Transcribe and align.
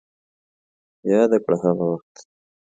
ياده 1.11 1.37
کړه 1.43 1.55
هغه 1.63 1.85
وخت 1.91 2.13